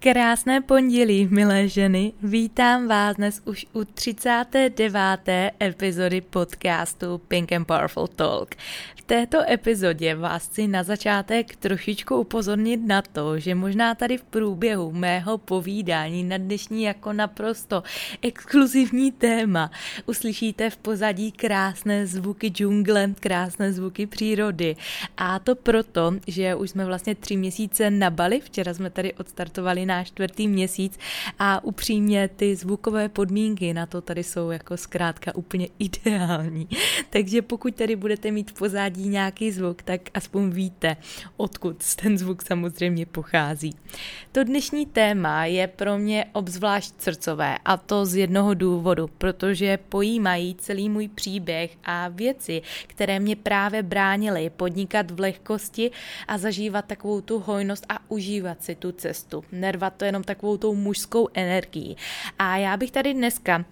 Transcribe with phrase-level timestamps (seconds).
[0.00, 2.12] Krásné pondělí, milé ženy.
[2.22, 5.00] Vítám vás dnes už u 39.
[5.62, 8.54] epizody podcastu Pink and Powerful Talk.
[8.96, 14.22] V této epizodě vás chci na začátek trošičku upozornit na to, že možná tady v
[14.22, 17.82] průběhu mého povídání na dnešní jako naprosto
[18.22, 19.70] exkluzivní téma
[20.06, 24.76] uslyšíte v pozadí krásné zvuky džungle, krásné zvuky přírody.
[25.16, 29.87] A to proto, že už jsme vlastně tři měsíce na Bali, včera jsme tady odstartovali
[29.88, 30.98] náš čtvrtý měsíc
[31.38, 36.68] a upřímně ty zvukové podmínky na to tady jsou jako zkrátka úplně ideální.
[37.10, 40.96] Takže pokud tady budete mít v pozádí nějaký zvuk, tak aspoň víte,
[41.36, 43.74] odkud ten zvuk samozřejmě pochází.
[44.32, 50.54] To dnešní téma je pro mě obzvlášť srdcové a to z jednoho důvodu, protože pojímají
[50.54, 55.90] celý můj příběh a věci, které mě právě bránily podnikat v lehkosti
[56.28, 59.44] a zažívat takovou tu hojnost a užívat si tu cestu.
[59.52, 61.96] Nerv narvat to jenom takovou tou mužskou energií.
[62.38, 63.64] A já bych tady dneska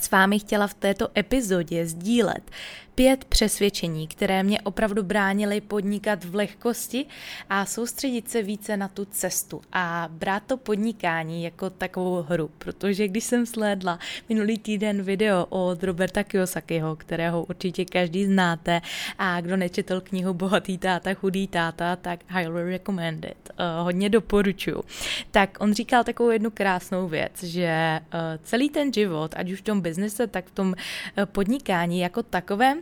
[0.00, 2.50] s vámi chtěla v této epizodě sdílet
[2.94, 7.06] pět přesvědčení, které mě opravdu bránily podnikat v lehkosti
[7.50, 13.08] a soustředit se více na tu cestu a brát to podnikání jako takovou hru, protože
[13.08, 13.98] když jsem sledla
[14.28, 18.80] minulý týden video od Roberta Kiyosakiho, kterého určitě každý znáte
[19.18, 24.82] a kdo nečetl knihu Bohatý táta, chudý táta, tak highly recommended, uh, hodně doporučuju.
[25.30, 29.64] Tak on říkal takovou jednu krásnou věc, že uh, celý ten život, ať už v
[29.64, 30.74] tom biznise, tak v tom uh,
[31.24, 32.81] podnikání jako takovém,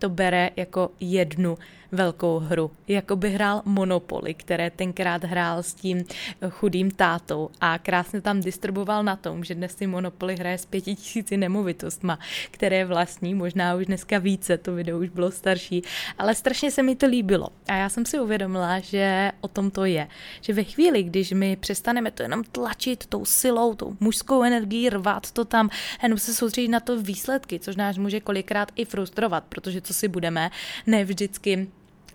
[0.00, 1.58] to bere jako jednu
[1.92, 2.70] velkou hru.
[2.88, 6.04] Jako by hrál Monopoly, které tenkrát hrál s tím
[6.50, 10.94] chudým tátou a krásně tam distribuoval na tom, že dnes si Monopoly hraje s pěti
[10.94, 12.18] tisíci nemovitostma,
[12.50, 15.82] které vlastní, možná už dneska více, to video už bylo starší,
[16.18, 17.48] ale strašně se mi to líbilo.
[17.68, 20.08] A já jsem si uvědomila, že o tom to je.
[20.40, 25.30] Že ve chvíli, když my přestaneme to jenom tlačit tou silou, tou mužskou energií, rvat
[25.30, 25.70] to tam,
[26.02, 30.08] jenom se soustředit na to výsledky, což nás může kolikrát i frustrovat, protože co si
[30.08, 30.50] budeme,
[30.86, 31.68] ne vždycky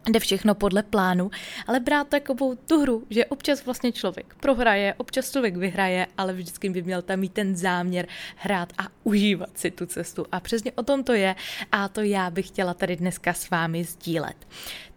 [0.09, 1.31] jde všechno podle plánu,
[1.68, 6.69] ale brát takovou tu hru, že občas vlastně člověk prohraje, občas člověk vyhraje, ale vždycky
[6.69, 10.25] by měl tam mít ten záměr hrát a užívat si tu cestu.
[10.31, 11.35] A přesně o tom to je
[11.72, 14.38] a to já bych chtěla tady dneska s vámi sdílet.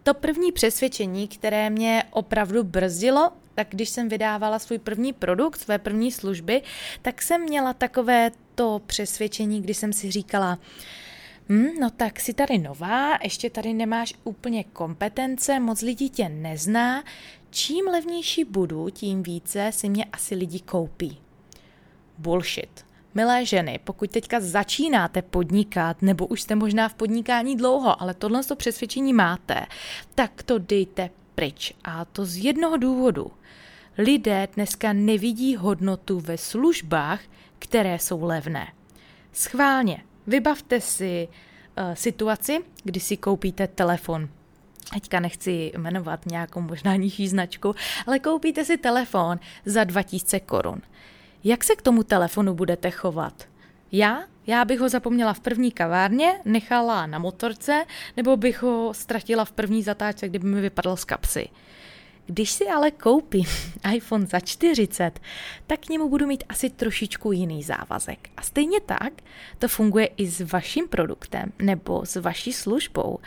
[0.03, 5.77] To první přesvědčení, které mě opravdu brzdilo, tak když jsem vydávala svůj první produkt, své
[5.77, 6.61] první služby,
[7.01, 10.59] tak jsem měla takové to přesvědčení, kdy jsem si říkala,
[11.49, 17.03] hm, no tak si tady nová, ještě tady nemáš úplně kompetence, moc lidí tě nezná,
[17.49, 21.17] čím levnější budu, tím více si mě asi lidi koupí.
[22.17, 22.85] Bullshit.
[23.15, 28.43] Milé ženy, pokud teďka začínáte podnikat, nebo už jste možná v podnikání dlouho, ale tohle
[28.43, 29.65] to přesvědčení máte,
[30.15, 31.73] tak to dejte pryč.
[31.83, 33.31] A to z jednoho důvodu.
[33.97, 37.21] Lidé dneska nevidí hodnotu ve službách,
[37.59, 38.67] které jsou levné.
[39.33, 44.29] Schválně, Vybavte si uh, situaci, kdy si koupíte telefon.
[44.93, 47.75] Teďka nechci jmenovat nějakou možná nižší značku,
[48.07, 50.81] ale koupíte si telefon za 2000 korun.
[51.43, 53.47] Jak se k tomu telefonu budete chovat?
[53.91, 54.23] Já?
[54.47, 57.85] Já bych ho zapomněla v první kavárně, nechala na motorce,
[58.17, 61.49] nebo bych ho ztratila v první zatáčce, kdyby mi vypadl z kapsy.
[62.31, 63.45] Když si ale koupím
[63.93, 65.19] iPhone za 40,
[65.67, 68.29] tak k němu budu mít asi trošičku jiný závazek.
[68.37, 69.13] A stejně tak
[69.57, 73.19] to funguje i s vaším produktem nebo s vaší službou.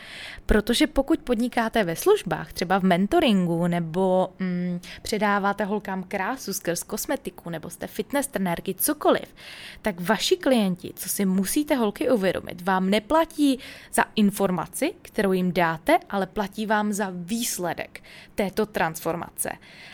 [0.47, 7.50] Protože pokud podnikáte ve službách, třeba v mentoringu, nebo mm, předáváte holkám krásu skrz kosmetiku,
[7.50, 9.35] nebo jste fitness trenérky, cokoliv,
[9.82, 13.59] tak vaši klienti, co si musíte holky uvědomit, vám neplatí
[13.93, 18.03] za informaci, kterou jim dáte, ale platí vám za výsledek
[18.35, 19.50] této transformace transformace.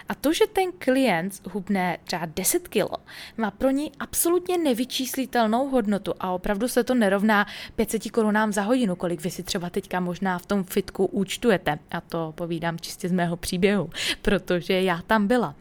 [0.09, 2.91] A to, že ten klient hubne třeba 10 kilo,
[3.37, 7.47] má pro ní absolutně nevyčíslitelnou hodnotu a opravdu se to nerovná
[7.77, 11.79] 500 korunám za hodinu, kolik vy si třeba teďka možná v tom fitku účtujete.
[11.91, 13.91] A to povídám čistě z mého příběhu,
[14.23, 15.55] protože já tam byla.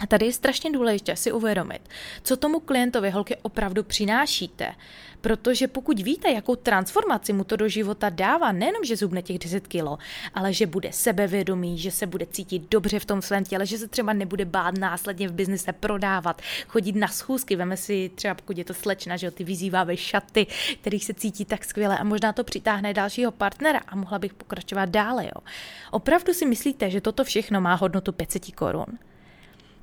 [0.00, 1.80] A tady je strašně důležité si uvědomit,
[2.22, 4.74] co tomu klientovi holky opravdu přinášíte.
[5.20, 9.66] Protože pokud víte, jakou transformaci mu to do života dává, nejenom, že zubne těch 10
[9.66, 9.98] kilo,
[10.34, 13.88] ale že bude sebevědomý, že se bude cítit dobře v tom svém těle, že se
[13.88, 18.64] třeba nebude bát následně v biznise prodávat, chodit na schůzky, veme si třeba, pokud je
[18.64, 20.46] to slečna, že ty vyzýváme šaty,
[20.80, 24.88] kterých se cítí tak skvěle a možná to přitáhne dalšího partnera a mohla bych pokračovat
[24.88, 25.24] dále.
[25.24, 25.42] Jo.
[25.90, 28.86] Opravdu si myslíte, že toto všechno má hodnotu 500 korun?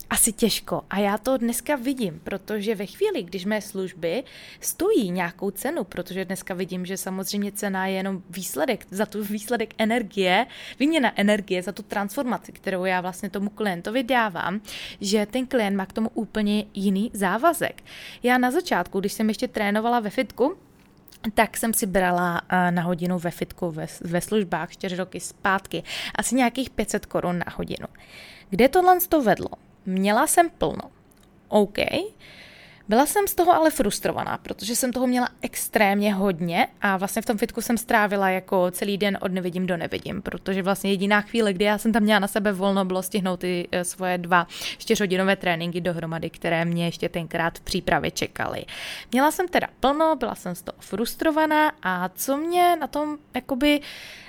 [0.09, 0.81] Asi těžko.
[0.89, 4.23] A já to dneska vidím, protože ve chvíli, když mé služby
[4.59, 9.73] stojí nějakou cenu, protože dneska vidím, že samozřejmě cena je jenom výsledek, za tu výsledek
[9.77, 10.45] energie,
[10.79, 14.61] výměna energie, za tu transformaci, kterou já vlastně tomu klientovi dávám,
[15.01, 17.83] že ten klient má k tomu úplně jiný závazek.
[18.23, 20.57] Já na začátku, když jsem ještě trénovala ve fitku,
[21.33, 25.83] tak jsem si brala eh, na hodinu ve fitku ve, ve službách čtyři roky zpátky
[26.15, 27.87] asi nějakých 500 korun na hodinu.
[28.49, 29.64] Kde tohle to vedlo?
[29.85, 30.91] Měla jsem plno.
[31.47, 31.77] OK.
[32.87, 37.25] Byla jsem z toho ale frustrovaná, protože jsem toho měla extrémně hodně a vlastně v
[37.25, 41.53] tom fitku jsem strávila jako celý den od nevidím do nevidím, protože vlastně jediná chvíle,
[41.53, 44.47] kdy já jsem tam měla na sebe volno, bylo stihnout ty eh, svoje dva
[44.77, 48.65] čtyřhodinové tréninky dohromady, které mě ještě tenkrát v přípravě čekaly.
[49.11, 53.79] Měla jsem teda plno, byla jsem z toho frustrovaná a co mě na tom jakoby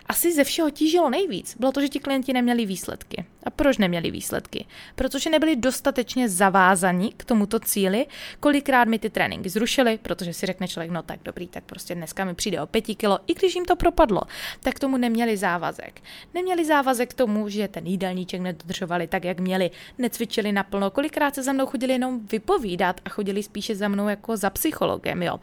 [0.07, 3.25] asi ze všeho tížilo nejvíc, bylo to, že ti klienti neměli výsledky.
[3.47, 4.67] A proč neměli výsledky?
[4.95, 8.07] Protože nebyli dostatečně zavázaní k tomuto cíli,
[8.41, 12.25] kolikrát mi ty tréninky zrušili, protože si řekne člověk, no tak dobrý, tak prostě dneska
[12.25, 14.23] mi přijde o pěti kilo, i když jim to propadlo,
[14.61, 16.01] tak tomu neměli závazek.
[16.35, 21.43] Neměli závazek k tomu, že ten jídelníček nedodržovali tak, jak měli, necvičili naplno, kolikrát se
[21.43, 25.41] za mnou chodili jenom vypovídat a chodili spíše za mnou jako za psychologem, jo.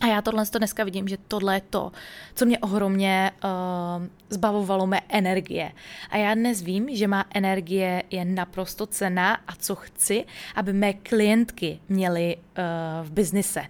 [0.00, 1.92] A já tohle to dneska vidím, že tohle je to,
[2.34, 5.72] co mě ohromně uh, zbavovalo mé energie.
[6.10, 10.24] A já dnes vím, že má energie je naprosto cená a co chci,
[10.54, 12.64] aby mé klientky měly uh,
[13.06, 13.62] v biznise.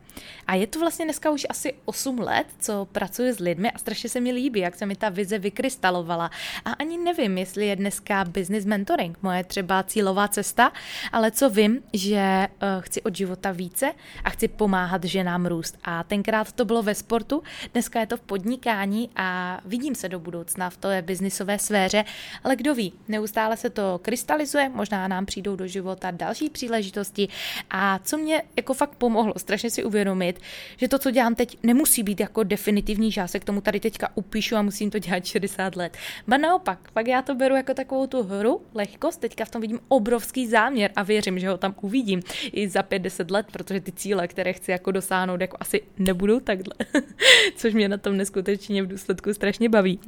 [0.46, 4.08] A je to vlastně dneska už asi 8 let, co pracuji s lidmi a strašně
[4.08, 6.30] se mi líbí, jak se mi ta vize vykrystalovala.
[6.64, 10.72] A ani nevím, jestli je dneska business mentoring moje třeba cílová cesta,
[11.12, 13.92] ale co vím, že uh, chci od života více
[14.24, 15.78] a chci pomáhat ženám růst.
[15.84, 17.42] A tenkrát to bylo ve sportu,
[17.72, 22.04] dneska je to v podnikání a vidím se do budoucna v té biznisové sféře,
[22.44, 27.28] ale kdo ví, neustále se to krystalizuje, možná nám přijdou do života další příležitosti.
[27.70, 30.40] A co mě jako fakt pomohlo strašně si uvědomit,
[30.76, 33.80] že to, co dělám teď, nemusí být jako definitivní, že já se k tomu tady
[33.80, 35.96] teďka upíšu a musím to dělat 60 let.
[36.28, 39.80] Ba naopak, pak já to beru jako takovou tu hru, lehkost, teďka v tom vidím
[39.88, 42.22] obrovský záměr a věřím, že ho tam uvidím
[42.52, 46.74] i za 5-10 let, protože ty cíle, které chci jako dosáhnout, jako asi nebudou takhle,
[47.56, 50.00] což mě na tom neskutečně v důsledku strašně baví.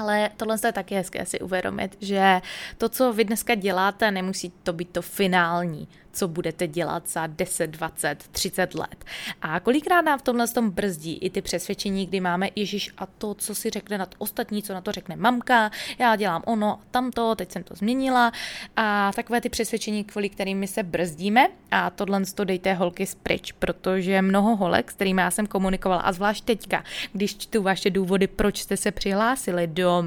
[0.00, 2.40] Ale tohle je taky hezké si uvědomit, že
[2.78, 7.66] to, co vy dneska děláte, nemusí to být to finální co budete dělat za 10,
[7.66, 9.04] 20, 30 let.
[9.42, 13.34] A kolikrát nám v tomhle tom brzdí i ty přesvědčení, kdy máme Ježíš a to,
[13.34, 17.34] co si řekne na to ostatní, co na to řekne mamka, já dělám ono, tamto,
[17.34, 18.32] teď jsem to změnila
[18.76, 24.22] a takové ty přesvědčení, kvůli kterými se brzdíme a tohle to dejte holky spryč, protože
[24.22, 28.58] mnoho holek, s kterými já jsem komunikovala a zvlášť teďka, když čtu vaše důvody, proč
[28.58, 30.04] jste se přihlásili do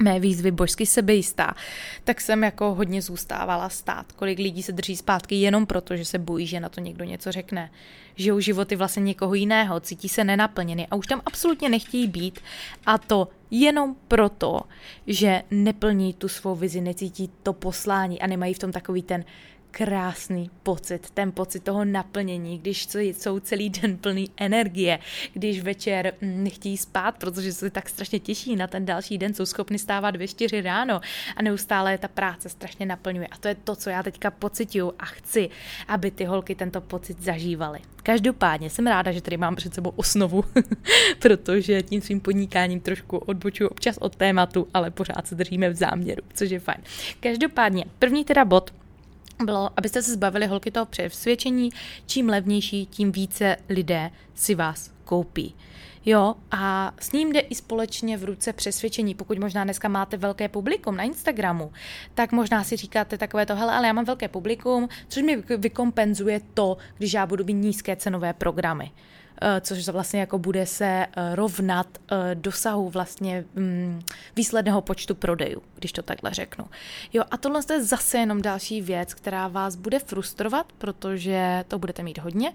[0.00, 1.54] mé výzvy božsky sebejistá,
[2.04, 4.12] tak jsem jako hodně zůstávala stát.
[4.12, 7.32] Kolik lidí se drží zpátky jenom proto, že se bojí, že na to někdo něco
[7.32, 7.70] řekne.
[8.16, 12.40] Žijou životy vlastně někoho jiného, cítí se nenaplněny a už tam absolutně nechtějí být.
[12.86, 14.60] A to jenom proto,
[15.06, 19.24] že neplní tu svou vizi, necítí to poslání a nemají v tom takový ten
[19.70, 24.98] krásný pocit, ten pocit toho naplnění, když jsou celý den plný energie,
[25.32, 29.46] když večer mm, nechtějí spát, protože se tak strašně těší na ten další den, jsou
[29.46, 31.00] schopni stávat ve čtyři ráno
[31.36, 33.26] a neustále ta práce strašně naplňuje.
[33.26, 35.50] A to je to, co já teďka pocituju a chci,
[35.88, 37.80] aby ty holky tento pocit zažívaly.
[38.02, 40.44] Každopádně jsem ráda, že tady mám před sebou osnovu,
[41.18, 46.22] protože tím svým podnikáním trošku odbočuju občas od tématu, ale pořád se držíme v záměru,
[46.34, 46.78] což je fajn.
[47.20, 48.70] Každopádně, první teda bod,
[49.44, 51.70] bylo, abyste se zbavili holky toho přesvědčení,
[52.06, 55.54] čím levnější, tím více lidé si vás koupí.
[56.04, 59.14] Jo, a s ním jde i společně v ruce přesvědčení.
[59.14, 61.72] Pokud možná dneska máte velké publikum na Instagramu,
[62.14, 66.40] tak možná si říkáte takové to, hele, ale já mám velké publikum, což mi vykompenzuje
[66.54, 68.90] to, když já budu mít nízké cenové programy.
[69.42, 74.00] Eh, což vlastně jako bude se eh, rovnat eh, dosahu vlastně mm,
[74.36, 76.64] výsledného počtu prodejů, když to takhle řeknu.
[77.12, 82.02] Jo, a tohle je zase jenom další věc, která vás bude frustrovat, protože to budete
[82.02, 82.52] mít hodně,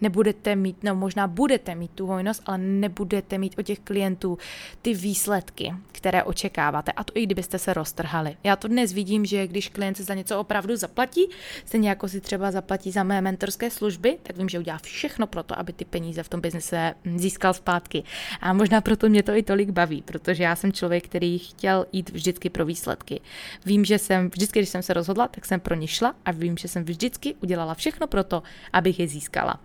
[0.00, 4.38] nebudete mít, no možná budete mít tu hojnost, ale nebudete mít od těch klientů
[4.82, 6.92] ty výsledky, které očekáváte.
[6.92, 8.36] A to i kdybyste se roztrhali.
[8.44, 11.28] Já to dnes vidím, že když klient se za něco opravdu zaplatí,
[11.64, 15.42] stejně jako si třeba zaplatí za mé mentorské služby, tak vím, že udělá všechno pro
[15.42, 18.04] to, aby ty peníze v tom biznise získal zpátky.
[18.40, 22.10] A možná proto mě to i tolik baví, protože já jsem člověk, který chtěl jít
[22.10, 23.20] vždycky pro výsledky.
[23.66, 26.56] Vím, že jsem vždycky, když jsem se rozhodla, tak jsem pro ně šla a vím,
[26.56, 28.42] že jsem vždycky udělala všechno pro to,
[28.72, 29.60] abych je získala.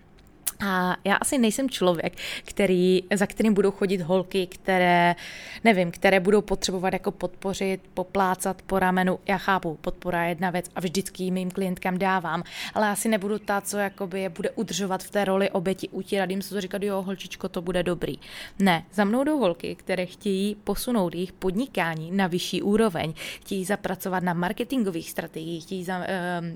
[0.59, 5.15] A já asi nejsem člověk, který, za kterým budou chodit holky, které,
[5.63, 9.19] nevím, které budou potřebovat jako podpořit, poplácat po ramenu.
[9.27, 12.43] Já chápu, podpora je jedna věc a vždycky mým klientkám dávám,
[12.73, 16.41] ale asi nebudu ta, co jakoby je bude udržovat v té roli oběti, utírat jim
[16.41, 18.15] se to říkat, jo, holčičko, to bude dobrý.
[18.59, 24.23] Ne, za mnou jdou holky, které chtějí posunout jejich podnikání na vyšší úroveň, chtějí zapracovat
[24.23, 25.95] na marketingových strategiích, chtějí uh,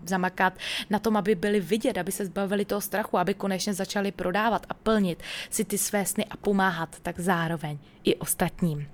[0.06, 0.54] zamakat
[0.90, 4.66] na tom, aby byli vidět, aby se zbavili toho strachu, aby konečně začali začali prodávat
[4.70, 8.88] a plnit si ty své sny a pomáhat tak zároveň i ostatním.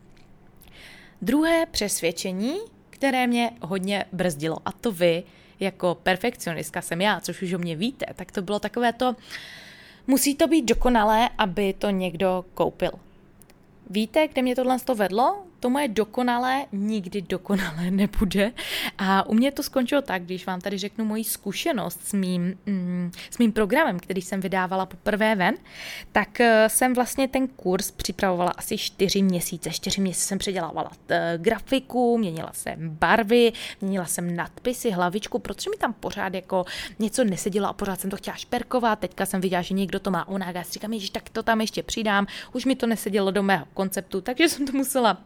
[1.21, 2.55] Druhé přesvědčení,
[2.89, 5.23] které mě hodně brzdilo, a to vy,
[5.59, 9.15] jako perfekcionistka jsem já, což už o mě víte, tak to bylo takové to,
[10.07, 12.91] musí to být dokonalé, aby to někdo koupil.
[13.89, 15.43] Víte, kde mě tohle to vedlo?
[15.59, 18.51] To moje dokonalé nikdy dokonalé nebude.
[18.97, 23.11] A u mě to skončilo tak, když vám tady řeknu moji zkušenost s mým, mm,
[23.31, 25.55] s mým programem, který jsem vydávala poprvé ven,
[26.11, 29.69] tak eh, jsem vlastně ten kurz připravovala asi čtyři měsíce.
[29.69, 35.69] Čtyři měsíce jsem předělávala t- eh, grafiku, měnila jsem barvy, měnila jsem nadpisy, hlavičku, protože
[35.69, 36.65] mi tam pořád jako
[36.99, 38.99] něco nesedělo a pořád jsem to chtěla šperkovat.
[38.99, 41.83] Teďka jsem viděla, že někdo to má onak a říkám, že tak to tam ještě
[41.83, 42.27] přidám.
[42.53, 45.17] Už mi to nesedělo do mého konceptu, takže jsem to musela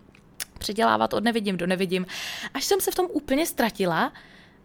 [0.59, 2.05] předělávat od nevidím do nevidím,
[2.53, 4.13] až jsem se v tom úplně ztratila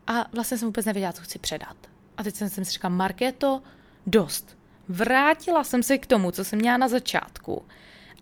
[0.07, 1.77] a vlastně jsem vůbec nevěděla, co chci předat.
[2.17, 3.63] A teď jsem si říkala, Markéto,
[4.07, 4.57] dost.
[4.89, 7.63] Vrátila jsem se k tomu, co jsem měla na začátku.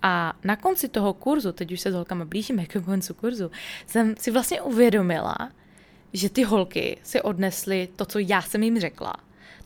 [0.02, 3.50] A na konci toho kurzu, teď už se s holkama blížíme k konci kurzu,
[3.87, 5.37] jsem si vlastně uvědomila,
[6.12, 9.14] že ty holky si odnesly to, co já jsem jim řekla,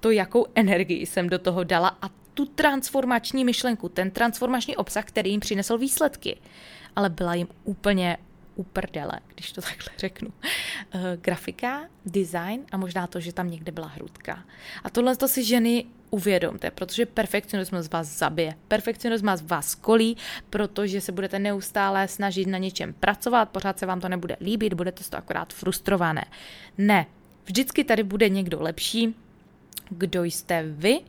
[0.01, 5.31] to, jakou energii jsem do toho dala a tu transformační myšlenku, ten transformační obsah, který
[5.31, 6.37] jim přinesl výsledky
[6.97, 8.19] ale byla jim úplně
[8.57, 10.29] uprdele, když to takhle řeknu.
[10.95, 14.45] Uh, grafika, design a možná to, že tam někde byla hrudka.
[14.85, 18.55] A tohle to si ženy uvědomte, protože perfekcionismus vás zabije.
[18.69, 20.17] Perfekcionismus vás kolí,
[20.50, 25.05] protože se budete neustále snažit na něčem pracovat, pořád se vám to nebude líbit, budete
[25.05, 26.25] to akorát frustrované.
[26.79, 27.07] Ne,
[27.45, 29.15] vždycky tady bude někdo lepší,
[29.91, 31.00] kdo jste vy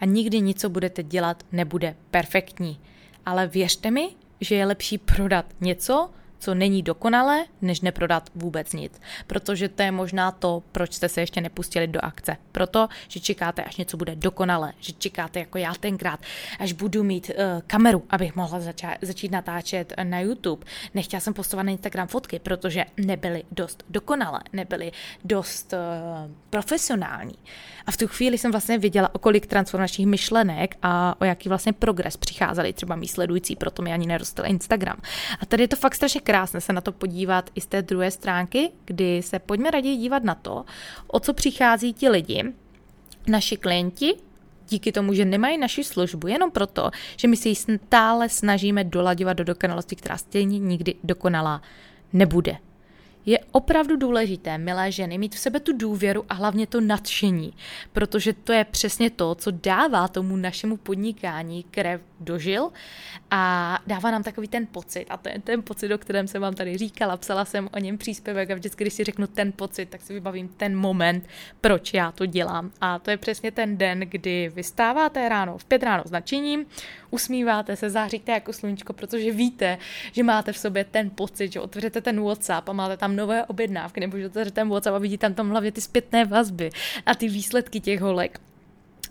[0.00, 2.80] a nikdy nic, co budete dělat, nebude perfektní.
[3.26, 4.08] Ale věřte mi,
[4.40, 6.10] že je lepší prodat něco,
[6.44, 9.00] co není dokonalé, než neprodat vůbec nic.
[9.26, 12.36] Protože to je možná to, proč jste se ještě nepustili do akce.
[12.52, 16.20] Proto, že čekáte, až něco bude dokonalé, že čekáte jako já tenkrát,
[16.58, 20.66] až budu mít uh, kameru, abych mohla zača- začít natáčet na YouTube.
[20.94, 24.92] Nechtěla jsem postovat na Instagram fotky, protože nebyly dost dokonalé, nebyly
[25.24, 25.78] dost uh,
[26.50, 27.34] profesionální.
[27.86, 31.72] A v tu chvíli jsem vlastně viděla, o kolik transformačních myšlenek a o jaký vlastně
[31.72, 34.96] progres přicházeli třeba mý sledující, proto mi ani nerostl Instagram.
[35.40, 38.10] A tady je to fakt strašně krásné se na to podívat i z té druhé
[38.10, 40.64] stránky, kdy se pojďme raději dívat na to,
[41.06, 42.44] o co přichází ti lidi,
[43.26, 44.14] naši klienti,
[44.68, 49.36] díky tomu, že nemají naši službu, jenom proto, že my si ji stále snažíme dolaďovat
[49.36, 51.62] do dokonalosti, která stejně nikdy dokonalá
[52.12, 52.56] nebude.
[53.26, 57.52] Je opravdu důležité, milé ženy, mít v sebe tu důvěru a hlavně to nadšení,
[57.92, 62.70] protože to je přesně to, co dává tomu našemu podnikání krev dožil
[63.30, 65.06] a dává nám takový ten pocit.
[65.08, 67.98] A to je ten pocit, o kterém jsem vám tady říkala, psala jsem o něm
[67.98, 71.26] příspěvek a vždycky, když si řeknu ten pocit, tak si vybavím ten moment,
[71.60, 72.70] proč já to dělám.
[72.80, 76.66] A to je přesně ten den, kdy vystáváte ráno v pět ráno s nadšením,
[77.14, 79.78] usmíváte se, záříte jako sluníčko, protože víte,
[80.12, 84.00] že máte v sobě ten pocit, že otevřete ten WhatsApp a máte tam nové objednávky,
[84.00, 86.70] nebo že otevřete ten WhatsApp a vidíte tam, tam hlavně ty zpětné vazby
[87.06, 88.40] a ty výsledky těch holek.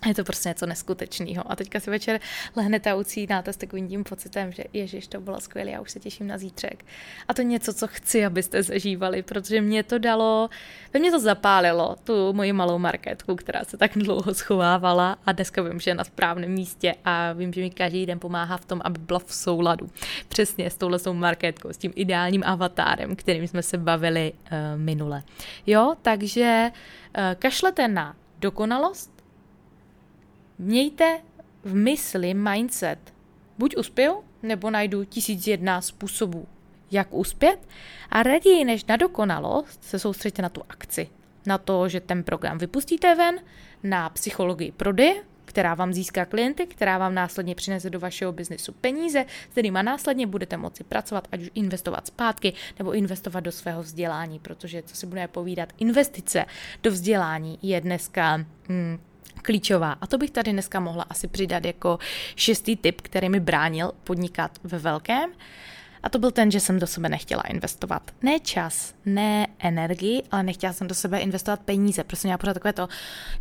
[0.06, 1.52] Je to prostě něco neskutečného.
[1.52, 2.20] A teďka si večer
[2.56, 6.00] lehnete a ucínáte s takovým tím pocitem, že ježiš, to bylo skvělé, já už se
[6.00, 6.84] těším na zítřek.
[7.28, 10.50] A to něco, co chci, abyste zažívali, protože mě to dalo,
[10.94, 15.62] ve mě to zapálilo, tu moji malou marketku, která se tak dlouho schovávala a dneska
[15.62, 18.80] vím, že je na správném místě a vím, že mi každý den pomáhá v tom,
[18.84, 19.90] aby byla v souladu.
[20.28, 25.22] Přesně s touhle marketkou, s tím ideálním avatárem, kterým jsme se bavili uh, minule.
[25.66, 29.13] Jo, takže uh, kašlete na dokonalost,
[30.58, 31.20] Mějte
[31.64, 32.98] v mysli mindset.
[33.58, 36.46] Buď uspěju, nebo najdu tisíc jedna způsobů,
[36.90, 37.68] jak uspět
[38.10, 41.08] a raději než na dokonalost se soustředíte na tu akci.
[41.46, 43.40] Na to, že ten program vypustíte ven,
[43.82, 49.24] na psychologii prodeje, která vám získá klienty, která vám následně přinese do vašeho biznesu peníze,
[49.48, 54.38] s kterými následně budete moci pracovat, ať už investovat zpátky nebo investovat do svého vzdělání,
[54.38, 56.44] protože co si budeme povídat, investice
[56.82, 58.98] do vzdělání je dneska hmm,
[59.44, 59.92] klíčová.
[60.00, 61.98] A to bych tady dneska mohla asi přidat jako
[62.36, 65.30] šestý tip, který mi bránil podnikat ve velkém.
[66.04, 68.02] A to byl ten, že jsem do sebe nechtěla investovat.
[68.22, 72.04] Ne čas, ne energii, ale nechtěla jsem do sebe investovat peníze.
[72.04, 72.88] Prostě měla pořád takové to,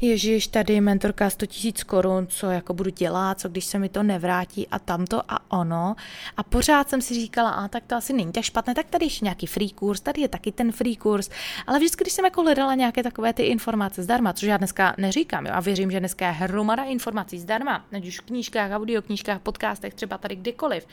[0.01, 4.03] ježiš, tady mentorka 100 tisíc korun, co jako budu dělat, co když se mi to
[4.03, 5.95] nevrátí a tamto a ono.
[6.37, 9.11] A pořád jsem si říkala, a tak to asi není tak špatné, tak tady je
[9.21, 11.29] nějaký free kurz, tady je taky ten free kurz.
[11.67, 15.45] Ale vždycky, když jsem jako hledala nějaké takové ty informace zdarma, což já dneska neříkám,
[15.45, 19.93] jo, a věřím, že dneska je hromada informací zdarma, ať už v knížkách, audioknížkách, podcastech,
[19.93, 20.87] třeba tady kdekoliv,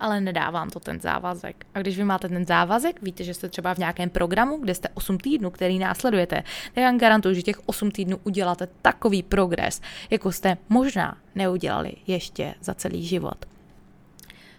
[0.00, 1.66] ale nedávám to ten zájem závazek.
[1.74, 4.88] A když vy máte ten závazek, víte, že jste třeba v nějakém programu, kde jste
[4.94, 6.42] 8 týdnů, který následujete,
[6.74, 9.80] tak já garantuju, že těch 8 týdnů uděláte takový progres,
[10.10, 13.55] jako jste možná neudělali ještě za celý život.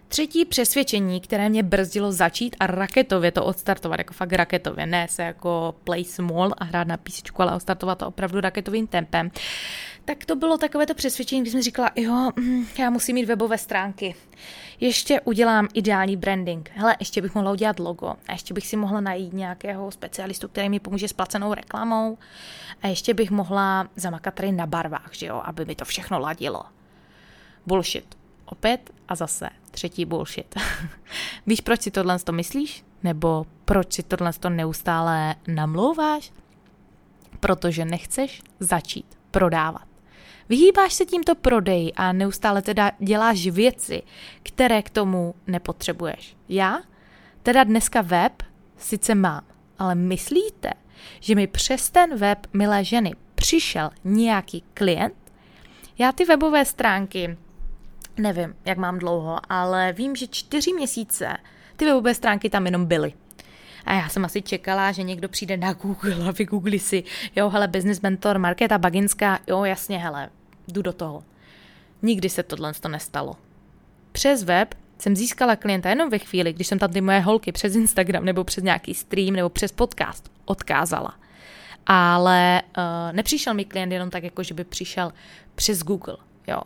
[0.07, 5.23] Třetí přesvědčení, které mě brzdilo začít a raketově to odstartovat, jako fakt raketově, ne se
[5.23, 9.31] jako play small a hrát na písečku, ale odstartovat to opravdu raketovým tempem,
[10.05, 13.57] tak to bylo takové to přesvědčení, když jsem říkala, jo, mm, já musím mít webové
[13.57, 14.15] stránky.
[14.79, 16.71] Ještě udělám ideální branding.
[16.73, 18.13] Hele, ještě bych mohla udělat logo.
[18.27, 22.17] A ještě bych si mohla najít nějakého specialistu, který mi pomůže s placenou reklamou.
[22.81, 26.63] A ještě bych mohla zamakat tady na barvách, že jo, aby mi to všechno ladilo.
[27.65, 28.16] Bullshit.
[28.47, 30.55] Opět a zase třetí bullshit.
[31.47, 32.83] Víš, proč si tohle to myslíš?
[33.03, 36.31] Nebo proč si tohle to neustále namlouváš?
[37.39, 39.87] Protože nechceš začít prodávat.
[40.49, 44.01] Vyhýbáš se tímto prodeji a neustále teda děláš věci,
[44.43, 46.35] které k tomu nepotřebuješ.
[46.49, 46.79] Já
[47.43, 48.43] teda dneska web
[48.77, 49.41] sice mám,
[49.79, 50.69] ale myslíte,
[51.19, 55.15] že mi přes ten web, milé ženy, přišel nějaký klient?
[55.97, 57.37] Já ty webové stránky
[58.17, 61.37] nevím, jak mám dlouho, ale vím, že čtyři měsíce
[61.75, 63.13] ty webové stránky tam jenom byly.
[63.85, 67.03] A já jsem asi čekala, že někdo přijde na Google a vygooglí si,
[67.35, 70.29] jo, hele, business mentor Markéta Baginská, jo, jasně, hele,
[70.67, 71.23] jdu do toho.
[72.01, 73.35] Nikdy se tohle to nestalo.
[74.11, 77.75] Přes web jsem získala klienta jenom ve chvíli, když jsem tam ty moje holky přes
[77.75, 81.15] Instagram nebo přes nějaký stream nebo přes podcast odkázala.
[81.85, 85.13] Ale uh, nepřišel mi klient jenom tak, jako že by přišel
[85.55, 86.17] přes Google.
[86.47, 86.61] Jo.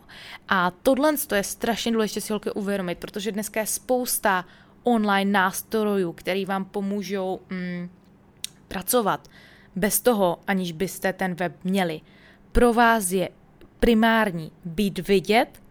[0.48, 4.44] A tohle je strašně důležité si holky uvědomit, protože dneska je spousta
[4.82, 7.90] online nástrojů, který vám pomůžou mm,
[8.68, 9.28] pracovat
[9.76, 12.00] bez toho, aniž byste ten web měli.
[12.52, 13.28] Pro vás je
[13.78, 15.62] primární být vidět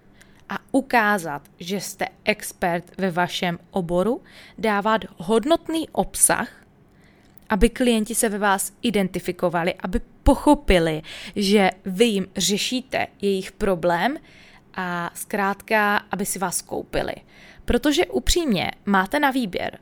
[0.49, 4.21] a ukázat, že jste expert ve vašem oboru,
[4.57, 6.60] dávat hodnotný obsah,
[7.51, 11.01] aby klienti se ve vás identifikovali, aby pochopili,
[11.35, 14.17] že vy jim řešíte jejich problém
[14.75, 17.13] a zkrátka, aby si vás koupili.
[17.65, 19.79] Protože upřímně máte na výběr.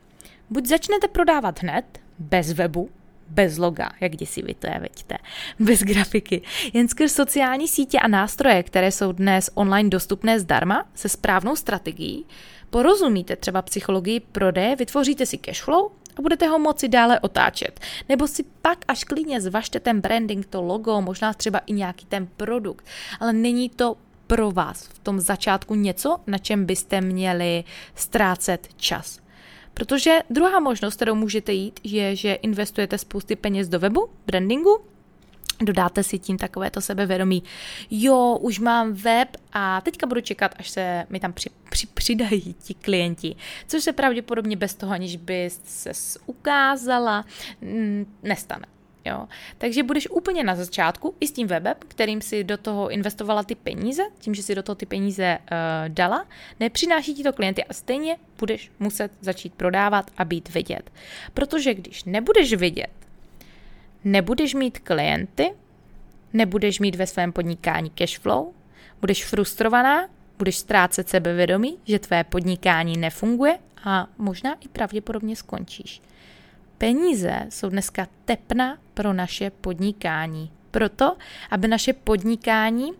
[0.50, 1.84] Buď začnete prodávat hned,
[2.18, 2.90] bez webu,
[3.28, 5.16] bez loga, jak kdysi vy to je, vidíte,
[5.58, 6.42] bez grafiky.
[6.72, 12.26] Jen skrz sociální sítě a nástroje, které jsou dnes online dostupné zdarma, se správnou strategií,
[12.70, 17.80] porozumíte třeba psychologii prodeje, vytvoříte si cashflow a budete ho moci dále otáčet.
[18.08, 22.28] Nebo si pak až klidně zvažte ten branding, to logo, možná třeba i nějaký ten
[22.36, 22.84] produkt,
[23.20, 29.18] ale není to pro vás v tom začátku něco, na čem byste měli ztrácet čas.
[29.74, 34.78] Protože druhá možnost, kterou můžete jít, je, že investujete spousty peněz do webu, brandingu,
[35.60, 37.42] dodáte si tím takové to sebevědomí.
[37.90, 42.54] Jo, už mám web a teďka budu čekat, až se mi tam při, při, přidají
[42.62, 43.36] ti klienti.
[43.66, 47.24] Což se pravděpodobně bez toho, aniž by se ukázala,
[48.22, 48.66] nestane.
[49.04, 49.28] Jo.
[49.58, 53.54] Takže budeš úplně na začátku i s tím webem, kterým si do toho investovala ty
[53.54, 55.48] peníze, tím, že si do toho ty peníze uh,
[55.88, 56.26] dala,
[56.60, 60.92] nepřináší ti to klienty a stejně budeš muset začít prodávat a být vidět.
[61.34, 62.90] Protože když nebudeš vidět,
[64.04, 65.52] nebudeš mít klienty,
[66.32, 68.52] nebudeš mít ve svém podnikání cash flow,
[69.00, 70.08] budeš frustrovaná,
[70.38, 76.02] budeš ztrácet sebevědomí, že tvé podnikání nefunguje a možná i pravděpodobně skončíš.
[76.78, 80.50] Peníze jsou dneska tepna pro naše podnikání.
[80.70, 81.16] Proto,
[81.50, 82.92] aby naše podnikání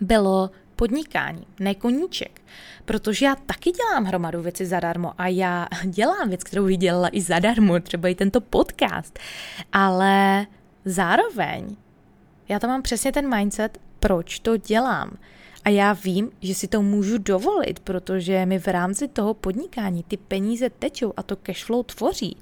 [0.00, 2.40] bylo podnikání, ne koníček.
[2.84, 7.20] Protože já taky dělám hromadu věci zadarmo a já dělám věc, kterou bych dělala i
[7.20, 9.18] zadarmo, třeba i tento podcast.
[9.72, 10.46] Ale
[10.84, 11.76] zároveň
[12.48, 15.10] já tam mám přesně ten mindset, proč to dělám.
[15.66, 20.16] A já vím, že si to můžu dovolit, protože mi v rámci toho podnikání ty
[20.16, 22.36] peníze tečou a to cashflow tvoří.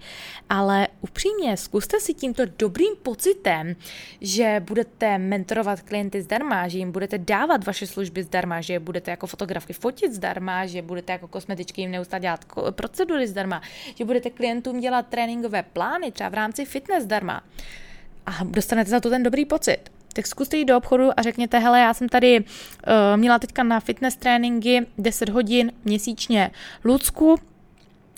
[0.49, 3.77] Ale upřímně, zkuste si tímto dobrým pocitem,
[4.21, 9.27] že budete mentorovat klienty zdarma, že jim budete dávat vaše služby zdarma, že budete jako
[9.27, 13.63] fotografky fotit zdarma, že budete jako kosmetičky jim neustále dělat procedury zdarma,
[13.95, 17.43] že budete klientům dělat tréninkové plány, třeba v rámci fitness zdarma.
[18.27, 21.81] A dostanete za to ten dobrý pocit tak zkuste jít do obchodu a řekněte, hele,
[21.81, 22.45] já jsem tady uh,
[23.17, 26.51] měla teďka na fitness tréninky 10 hodin měsíčně
[26.85, 27.37] Lucku,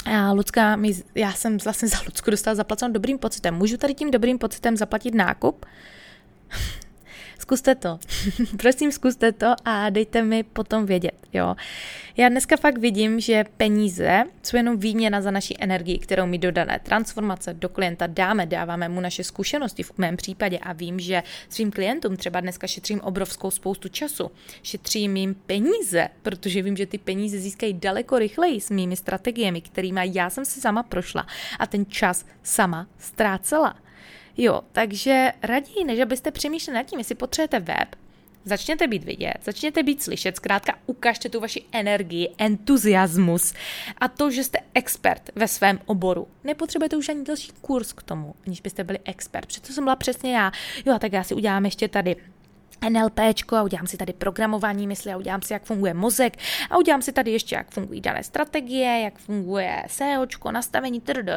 [0.06, 3.54] a Lucka, mi, já jsem vlastně za Lucku dostala zaplaceno dobrým pocitem.
[3.54, 5.66] Můžu tady tím dobrým pocitem zaplatit nákup?
[7.38, 7.98] Zkuste to.
[8.56, 11.54] Prosím, zkuste to a dejte mi potom vědět, jo.
[12.16, 16.80] Já dneska fakt vidím, že peníze jsou jenom výměna za naší energii, kterou mi dodané
[16.82, 21.70] transformace do klienta dáme, dáváme mu naše zkušenosti v mém případě a vím, že svým
[21.70, 24.30] klientům třeba dneska šetřím obrovskou spoustu času,
[24.62, 30.00] šetřím jim peníze, protože vím, že ty peníze získají daleko rychleji s mými strategiemi, kterými
[30.04, 31.26] já jsem si sama prošla
[31.58, 33.85] a ten čas sama ztrácela.
[34.36, 37.96] Jo, takže raději, než abyste přemýšleli nad tím, jestli potřebujete web,
[38.44, 43.54] začněte být vidět, začněte být slyšet, zkrátka ukažte tu vaši energii, entuziasmus
[43.98, 46.28] a to, že jste expert ve svém oboru.
[46.44, 49.46] Nepotřebujete už ani další kurz k tomu, aniž byste byli expert.
[49.46, 50.52] Přesto jsem byla přesně já.
[50.86, 52.16] Jo, tak já si udělám ještě tady
[52.88, 56.36] NLPčko a udělám si tady programování mysli a udělám si, jak funguje mozek
[56.70, 61.28] a udělám si tady ještě, jak fungují dané strategie, jak funguje SEOčko, nastavení trd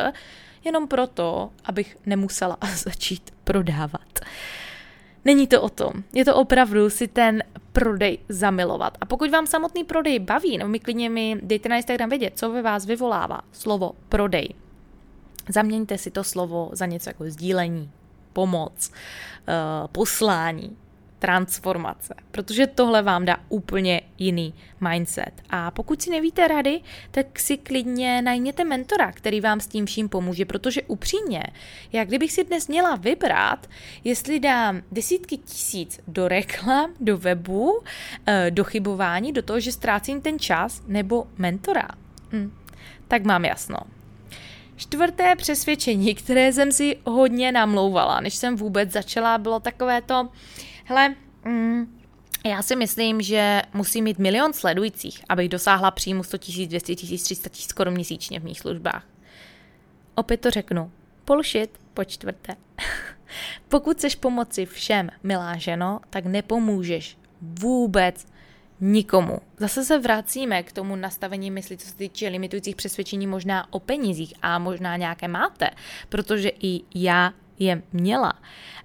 [0.64, 4.20] jenom proto, abych nemusela začít prodávat.
[5.26, 5.92] Není to o tom.
[6.14, 8.98] Je to opravdu si ten prodej zamilovat.
[9.02, 12.52] A pokud vám samotný prodej baví, nebo mi klidně mi dejte na Instagram vědět, co
[12.52, 14.50] ve vás vyvolává slovo prodej.
[15.50, 17.92] Zaměňte si to slovo za něco jako sdílení,
[18.34, 20.78] pomoc, uh, poslání,
[21.20, 24.54] transformace, protože tohle vám dá úplně jiný
[24.90, 25.32] mindset.
[25.50, 30.10] A pokud si nevíte rady, tak si klidně najměte mentora, který vám s tím vším
[30.10, 31.44] pomůže, protože upřímně,
[31.92, 33.68] jak kdybych si dnes měla vybrat,
[34.04, 37.84] jestli dám desítky tisíc do reklam, do webu,
[38.26, 41.88] eh, do chybování, do toho, že ztrácím ten čas, nebo mentora,
[42.32, 42.52] hm,
[43.08, 43.78] tak mám jasno.
[44.80, 50.30] Čtvrté přesvědčení, které jsem si hodně namlouvala, než jsem vůbec začala, bylo takové to,
[50.90, 52.00] Hele, mm,
[52.46, 57.18] já si myslím, že musím mít milion sledujících, abych dosáhla příjmu 100 000, 200 000,
[57.24, 59.08] 300 000 korun měsíčně v mých službách.
[60.16, 60.92] Opět to řeknu.
[61.26, 62.56] Polšit po čtvrté.
[63.70, 68.26] Pokud chceš pomoci všem, milá ženo, tak nepomůžeš vůbec
[68.80, 69.40] nikomu.
[69.58, 74.34] Zase se vracíme k tomu nastavení mysli, co se týče limitujících přesvědčení možná o penězích
[74.42, 75.70] a možná nějaké máte,
[76.10, 78.34] protože i já je měla.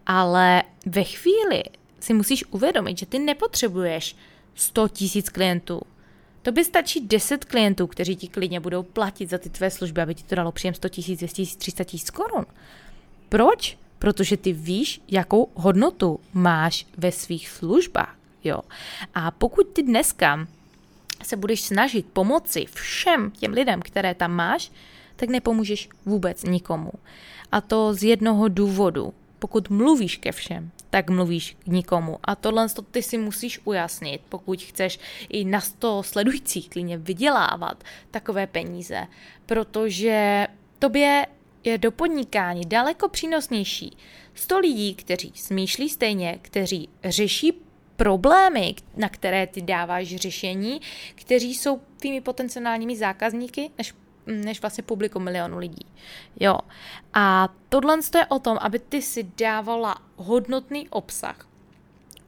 [0.06, 1.62] Ale ve chvíli,
[2.04, 4.16] si musíš uvědomit, že ty nepotřebuješ
[4.54, 5.80] 100 tisíc klientů.
[6.42, 10.14] To by stačí 10 klientů, kteří ti klidně budou platit za ty tvé služby, aby
[10.14, 12.46] ti to dalo příjem 100 tisíc, 200 tisíc, 300 tisíc korun.
[13.28, 13.78] Proč?
[13.98, 18.16] Protože ty víš, jakou hodnotu máš ve svých službách.
[18.44, 18.60] Jo.
[19.14, 20.46] A pokud ty dneska
[21.22, 24.70] se budeš snažit pomoci všem těm lidem, které tam máš,
[25.16, 26.92] tak nepomůžeš vůbec nikomu.
[27.52, 29.14] A to z jednoho důvodu.
[29.44, 32.18] Pokud mluvíš ke všem, tak mluvíš k nikomu.
[32.22, 37.84] A tohle to ty si musíš ujasnit, pokud chceš i na 100 sledujících klidně vydělávat
[38.10, 39.06] takové peníze,
[39.46, 40.46] protože
[40.78, 41.26] tobě
[41.64, 43.96] je do podnikání daleko přínosnější
[44.34, 47.52] 100 lidí, kteří smýšlí stejně, kteří řeší
[47.96, 50.80] problémy, na které ty dáváš řešení,
[51.14, 53.94] kteří jsou tvými potenciálními zákazníky, než
[54.26, 55.86] než vlastně publikum milionu lidí.
[56.40, 56.58] Jo.
[57.14, 61.46] A tohle je o tom, aby ty si dávala hodnotný obsah,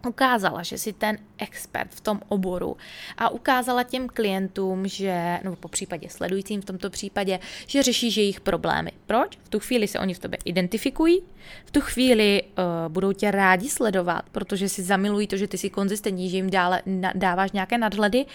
[0.07, 2.77] ukázala, že jsi ten expert v tom oboru
[3.19, 8.41] a ukázala těm klientům, že, nebo po případě sledujícím v tomto případě, že řešíš jejich
[8.41, 8.93] problémy.
[9.07, 9.39] Proč?
[9.45, 11.23] V tu chvíli se oni v tobě identifikují,
[11.65, 15.71] v tu chvíli uh, budou tě rádi sledovat, protože si zamilují to, že ty jsi
[15.71, 18.27] konzistentní, že jim dále, na, dáváš nějaké nadhledy,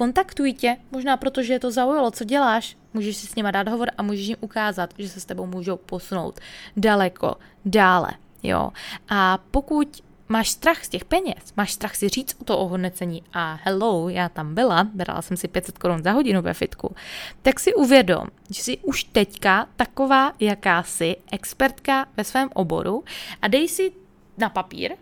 [0.00, 3.90] kontaktují tě, možná protože je to zaujalo, co děláš, můžeš si s nima dát hovor
[3.98, 6.40] a můžeš jim ukázat, že se s tebou můžou posunout
[6.76, 8.10] daleko, dále,
[8.42, 8.70] jo.
[9.08, 13.58] A pokud máš strach z těch peněz, máš strach si říct o to ohodnocení a
[13.62, 16.94] hello, já tam byla, brala jsem si 500 korun za hodinu ve fitku,
[17.42, 23.04] tak si uvědom, že jsi už teďka taková jakási expertka ve svém oboru
[23.42, 23.92] a dej si
[24.38, 24.96] na papír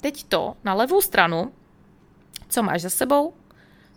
[0.00, 1.52] teď to na levou stranu,
[2.48, 3.34] co máš za sebou,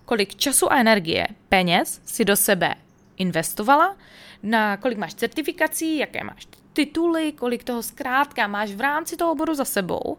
[0.08, 2.76] kolik času a energie, peněz si do sebe
[3.17, 3.96] investovala,
[4.43, 9.54] na kolik máš certifikací, jaké máš tituly, kolik toho zkrátka máš v rámci toho oboru
[9.54, 10.17] za sebou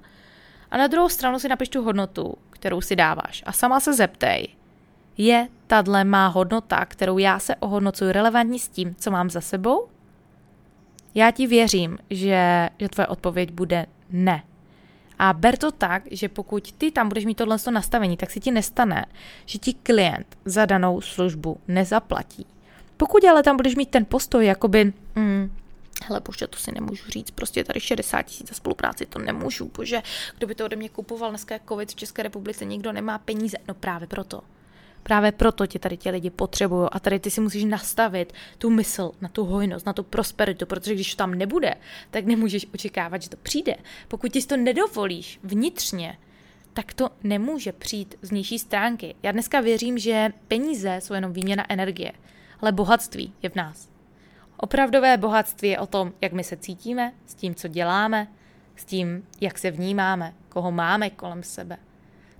[0.70, 3.42] A na druhou stranu si napiš tu hodnotu, kterou si dáváš.
[3.46, 4.48] A sama se zeptej,
[5.16, 9.88] je tahle má hodnota, kterou já se ohodnocuji, relevantní s tím, co mám za sebou?
[11.14, 14.42] Já ti věřím, že, že tvoje odpověď bude ne.
[15.18, 18.50] A ber to tak, že pokud ty tam budeš mít tohle nastavení, tak si ti
[18.50, 19.06] nestane,
[19.46, 22.46] že ti klient za danou službu nezaplatí.
[22.96, 25.52] Pokud ale tam budeš mít ten postoj, jakoby, mm,
[26.04, 30.02] hele bože, to si nemůžu říct, prostě tady 60 tisíc za spolupráci, to nemůžu, bože,
[30.38, 33.56] kdo by to ode mě kupoval, dneska je covid v České republice, nikdo nemá peníze,
[33.68, 34.40] no právě proto.
[35.02, 39.12] Právě proto tě tady ti lidi potřebují a tady ty si musíš nastavit tu mysl
[39.20, 41.74] na tu hojnost, na tu prosperitu, protože když to tam nebude,
[42.10, 43.74] tak nemůžeš očekávat, že to přijde.
[44.08, 46.18] Pokud ti to nedovolíš vnitřně,
[46.72, 49.14] tak to nemůže přijít z vnější stránky.
[49.22, 52.12] Já dneska věřím, že peníze jsou jenom výměna energie,
[52.60, 53.88] ale bohatství je v nás.
[54.56, 58.28] Opravdové bohatství je o tom, jak my se cítíme, s tím, co děláme,
[58.76, 61.76] s tím, jak se vnímáme, koho máme kolem sebe.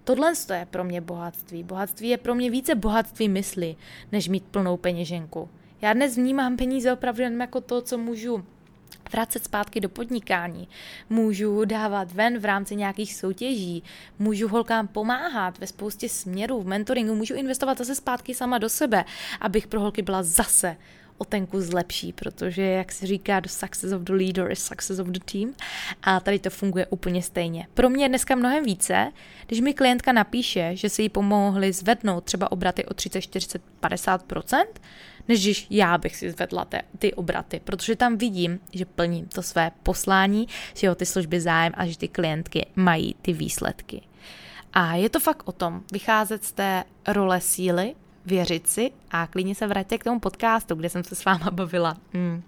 [0.08, 1.62] Tohle je pro mě bohatství.
[1.62, 3.76] Bohatství je pro mě více bohatství mysli,
[4.12, 5.48] než mít plnou peněženku.
[5.80, 8.44] Já dnes vnímám peníze opravdu jen jako to, co můžu
[9.12, 10.68] vracet zpátky do podnikání,
[11.10, 13.82] můžu dávat ven v rámci nějakých soutěží,
[14.18, 19.04] můžu holkám pomáhat ve spoustě směrů, v mentoringu, můžu investovat zase zpátky sama do sebe,
[19.40, 20.76] abych pro holky byla zase
[21.18, 24.98] o ten kus lepší, protože, jak se říká, the success of the leader is success
[24.98, 25.54] of the team
[26.02, 27.66] a tady to funguje úplně stejně.
[27.74, 29.12] Pro mě je dneska mnohem více,
[29.46, 34.64] když mi klientka napíše, že se jí pomohli zvednout třeba obraty o 30, 40, 50%
[35.28, 39.42] než když já bych si zvedla te, ty obraty, protože tam vidím, že plním to
[39.42, 44.02] své poslání, že o ty služby zájem a že ty klientky mají ty výsledky.
[44.72, 47.94] A je to fakt o tom vycházet z té role síly,
[48.28, 51.96] věřit si a klidně se vraťte k tomu podcastu, kde jsem se s váma bavila.
[52.12, 52.42] Mm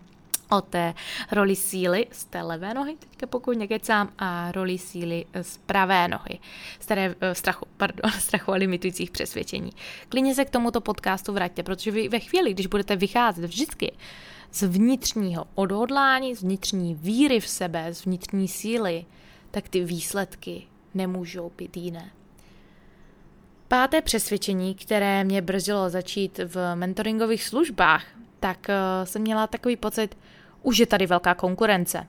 [0.51, 0.95] o té
[1.33, 6.39] roli síly z té levé nohy, teďka pokud nekecám, a roli síly z pravé nohy,
[6.81, 9.71] z té eh, strachu, pardon, strachu a limitujících přesvědčení.
[10.09, 13.93] Klidně se k tomuto podcastu vraťte, protože vy ve chvíli, když budete vycházet vždycky
[14.53, 19.05] z vnitřního odhodlání, z vnitřní víry v sebe, z vnitřní síly,
[19.51, 22.11] tak ty výsledky nemůžou být jiné.
[23.71, 28.05] Páté přesvědčení, které mě brzdilo začít v mentoringových službách,
[28.41, 30.19] tak uh, jsem měla takový pocit,
[30.63, 32.07] už je tady velká konkurence.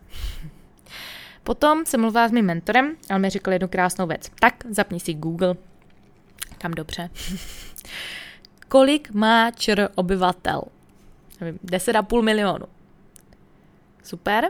[1.43, 4.31] Potom jsem mluvila s mým mentorem a on mi řekl jednu krásnou věc.
[4.39, 5.55] Tak, zapni si Google.
[6.57, 7.09] Kam dobře.
[8.67, 10.61] Kolik má ČR obyvatel?
[11.41, 12.65] Nevím, 10,5 milionu.
[14.03, 14.49] Super.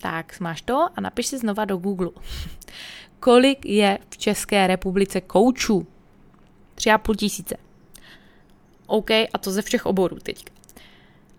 [0.00, 2.10] Tak, máš to a napiš si znova do Google.
[3.20, 5.86] Kolik je v České republice koučů?
[6.76, 7.56] Tři a půl tisíce.
[8.86, 10.44] OK, a to ze všech oborů teď.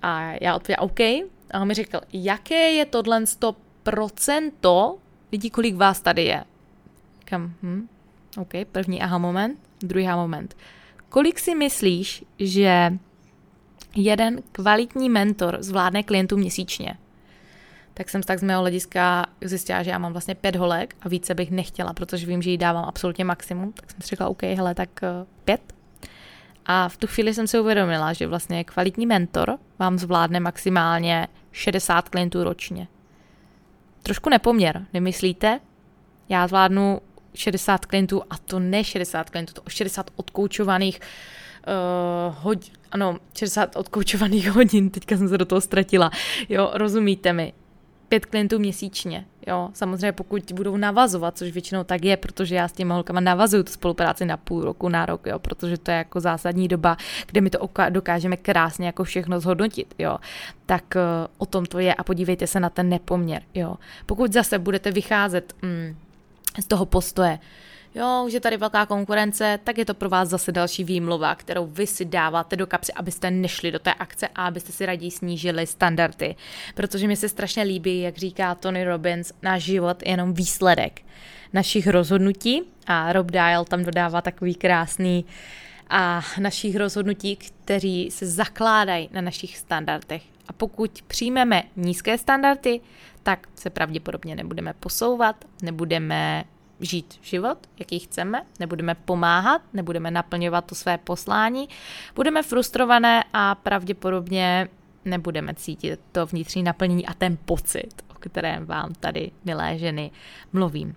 [0.02, 1.00] A já odpověděla OK.
[1.52, 4.97] A on mi řekl, jaké je tohle to procento
[5.32, 6.43] lidí, kolik vás tady je.
[7.26, 7.88] Kam, hm,
[8.38, 10.58] OK, první aha moment, druhý aha moment.
[11.10, 12.93] Kolik si myslíš, že
[13.95, 16.97] jeden kvalitní mentor zvládne klientů měsíčně?
[17.97, 21.36] Tak jsem tak z mého hlediska zjistila, že já mám vlastně pět holek a více
[21.36, 24.75] bych nechtěla, protože vím, že jí dávám absolutně maximum, tak jsem si řekla, OK, hele,
[24.75, 25.73] tak uh, pět.
[26.65, 32.10] A v tu chvíli jsem si uvědomila, že vlastně kvalitní mentor vám zvládne maximálně 60
[32.10, 32.88] klientů ročně.
[34.03, 35.60] Trošku nepoměr, nemyslíte?
[36.29, 37.01] Já zvládnu
[37.33, 44.51] 60 klientů a to ne 60 klientů, to 60 odkoučovaných uh, hodin, ano, 60 odkoučovaných
[44.51, 46.12] hodin, teďka jsem se do toho ztratila,
[46.49, 47.53] jo, rozumíte mi,
[48.09, 49.25] pět klientů měsíčně.
[49.47, 53.63] Jo, samozřejmě pokud budou navazovat, což většinou tak je, protože já s těmi holkama navazuju
[53.63, 57.41] tu spolupráci na půl roku, na rok, jo, protože to je jako zásadní doba, kde
[57.41, 60.17] my to dokážeme krásně jako všechno zhodnotit, jo.
[60.65, 61.01] Tak uh,
[61.37, 63.75] o tom to je a podívejte se na ten nepoměr, jo.
[64.05, 65.95] Pokud zase budete vycházet mm,
[66.61, 67.39] z toho postoje,
[67.95, 71.65] jo, už je tady velká konkurence, tak je to pro vás zase další výmluva, kterou
[71.65, 75.67] vy si dáváte do kapsy, abyste nešli do té akce a abyste si raději snížili
[75.67, 76.36] standardy.
[76.76, 81.02] Protože mi se strašně líbí, jak říká Tony Robbins, náš život je jenom výsledek
[81.54, 85.26] našich rozhodnutí a Rob Dial tam dodává takový krásný
[85.89, 90.23] a našich rozhodnutí, kteří se zakládají na našich standardech.
[90.47, 92.80] A pokud přijmeme nízké standardy,
[93.23, 96.43] tak se pravděpodobně nebudeme posouvat, nebudeme
[96.79, 101.69] žít život, jaký chceme, nebudeme pomáhat, nebudeme naplňovat to své poslání,
[102.15, 104.67] budeme frustrované a pravděpodobně
[105.05, 110.11] nebudeme cítit to vnitřní naplnění a ten pocit, o kterém vám tady, milé ženy,
[110.53, 110.95] mluvím.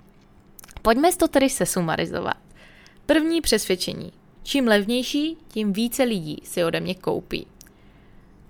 [0.83, 2.37] Pojďme to tedy sesumarizovat.
[3.07, 4.13] První přesvědčení.
[4.43, 7.47] Čím levnější, tím více lidí si ode mě koupí.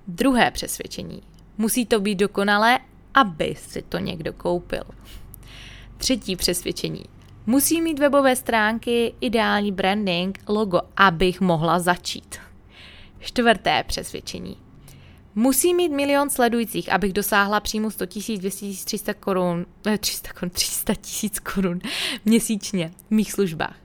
[0.08, 1.22] Druhé přesvědčení.
[1.58, 2.78] Musí to být dokonalé,
[3.14, 4.82] aby si to někdo koupil.
[5.96, 7.04] Třetí přesvědčení
[7.50, 12.38] Musí mít webové stránky, ideální branding, logo, abych mohla začít.
[13.20, 14.56] Čtvrté přesvědčení.
[15.34, 19.66] Musí mít milion sledujících, abych dosáhla příjmu 100 000, 200 000, 300 korun,
[19.98, 21.80] 300 korun, 300 tisíc korun
[22.24, 23.76] měsíčně v mých službách.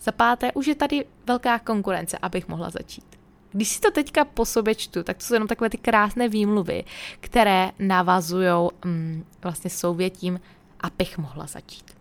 [0.00, 3.04] Za páté, už je tady velká konkurence, abych mohla začít.
[3.52, 6.84] Když si to teďka po sobě čtu, tak to jsou jenom takové ty krásné výmluvy,
[7.20, 10.40] které navazují mm, vlastně souvětím,
[10.80, 11.99] abych mohla začít.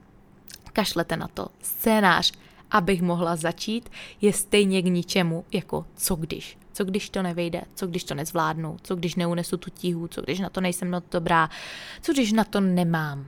[0.73, 1.47] Kašlete na to.
[1.61, 2.31] Scénář,
[2.71, 3.89] abych mohla začít,
[4.21, 6.57] je stejně k ničemu, jako co když.
[6.73, 10.39] Co když to nevejde, co když to nezvládnu, co když neunesu tu tíhu, co když
[10.39, 11.49] na to nejsem moc dobrá,
[12.01, 13.25] co když na to nemám.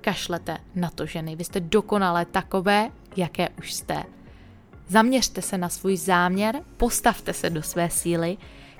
[0.00, 4.04] Kašlete na to ženy, vy jste dokonale takové, jaké už jste.
[4.88, 8.36] Zaměřte se na svůj záměr, postavte se do své síly,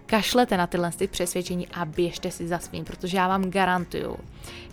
[0.07, 4.17] kašlete na tyhle ty přesvědčení a běžte si za svým, protože já vám garantuju,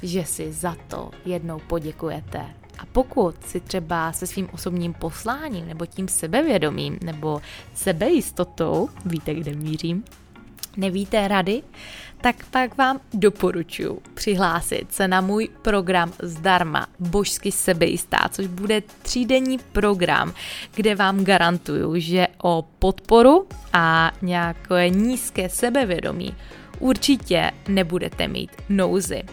[0.04, 2.61] že si za to jednou poděkujete.
[2.80, 7.42] A pokud si třeba se svým osobním posláním nebo tím sebevědomím nebo
[7.74, 10.04] sebejistotou, víte, kde mířím,
[10.78, 11.64] nevíte rady,
[12.22, 19.58] tak pak vám doporučuji přihlásit se na můj program zdarma Božsky sebejistá, což bude třídenní
[19.72, 20.34] program,
[20.76, 26.36] kde vám garantuju, že o podporu a nějaké nízké sebevědomí
[26.80, 29.24] určitě nebudete mít nouzy.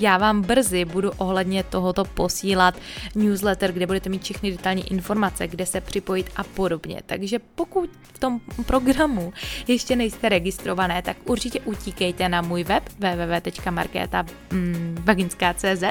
[0.00, 2.74] Já vám brzy budu ohledně tohoto posílat
[3.14, 7.02] newsletter, kde budete mít všechny detailní informace, kde se připojit a podobně.
[7.06, 9.32] Takže pokud v tom programu
[9.68, 15.84] ještě nejste registrované, tak určitě utíkejte na můj web www.marketa.cz,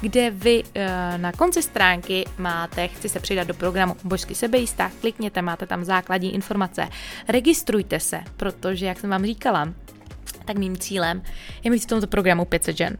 [0.00, 5.42] kde vy eh, na konci stránky máte, chci se přidat do programu Božsky sebejistá, klikněte,
[5.42, 6.88] máte tam základní informace,
[7.28, 9.68] registrujte se, protože, jak jsem vám říkala,
[10.44, 11.22] tak mým cílem
[11.64, 12.96] je mít v tomto programu 500 žen.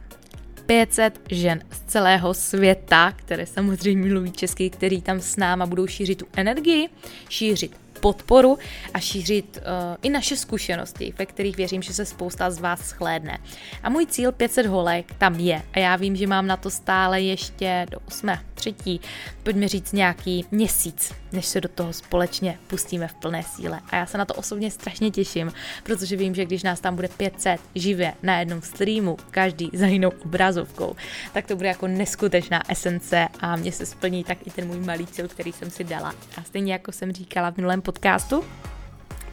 [0.66, 6.18] 500 žen z celého světa, které samozřejmě mluví česky, který tam s náma budou šířit
[6.18, 6.88] tu energii,
[7.28, 8.58] šířit podporu
[8.94, 13.38] a šířit uh, i naše zkušenosti, ve kterých věřím, že se spousta z vás schlédne.
[13.82, 17.20] A můj cíl 500 holek tam je a já vím, že mám na to stále
[17.20, 18.28] ještě do 8.
[18.54, 19.00] třetí,
[19.42, 23.80] pojďme říct nějaký měsíc, než se do toho společně pustíme v plné síle.
[23.90, 27.08] A já se na to osobně strašně těším, protože vím, že když nás tam bude
[27.08, 30.96] 500 živě na jednom streamu, každý za jinou obrazovkou,
[31.32, 35.06] tak to bude jako neskutečná esence a mě se splní tak i ten můj malý
[35.06, 36.14] cíl, který jsem si dala.
[36.36, 38.44] A stejně jako jsem říkala v minulém podcastu,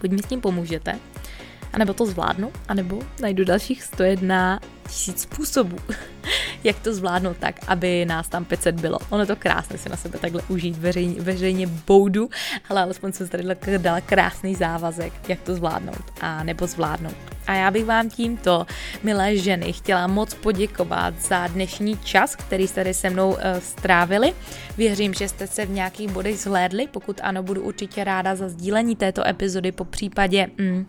[0.01, 0.99] buď mi s tím pomůžete,
[1.73, 5.77] anebo to zvládnu, anebo najdu dalších 101 tisíc způsobů,
[6.63, 8.99] jak to zvládnout tak, aby nás tam 500 bylo.
[9.09, 12.29] Ono to krásné si na sebe takhle užít, veřejně, veřejně boudu,
[12.69, 13.43] ale alespoň jsem tady
[13.77, 17.15] dala krásný závazek, jak to zvládnout a nebo zvládnout.
[17.47, 18.65] A já bych vám tímto,
[19.03, 24.33] milé ženy, chtěla moc poděkovat za dnešní čas, který jste tady se mnou uh, strávili.
[24.77, 28.95] Věřím, že jste se v nějakých bodech zhlédli, pokud ano, budu určitě ráda za sdílení
[28.95, 30.85] této epizody, po případě mm,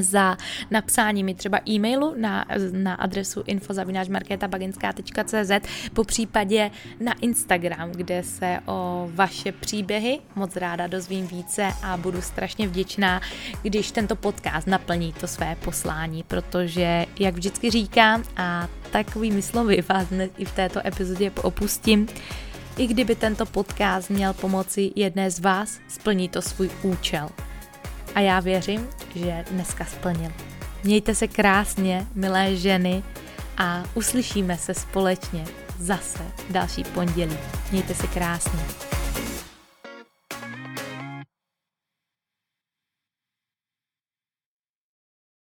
[0.00, 0.36] za
[0.70, 5.50] napsání mi třeba e-mailu na, na adresu infozavináčmarketabaginská.cz
[5.92, 12.22] po případě na Instagram, kde se o vaše příběhy moc ráda dozvím více a budu
[12.22, 13.20] strašně vděčná,
[13.62, 20.08] když tento podcast naplní to své poslání, protože, jak vždycky říkám, a takovými slovy vás
[20.08, 22.06] dnes i v této epizodě opustím,
[22.76, 27.28] i kdyby tento podcast měl pomoci jedné z vás, splní to svůj účel.
[28.14, 30.32] A já věřím, že dneska splnil.
[30.84, 33.02] Mějte se krásně, milé ženy,
[33.58, 35.44] a uslyšíme se společně
[35.78, 37.36] zase další pondělí.
[37.70, 38.60] Mějte se krásně.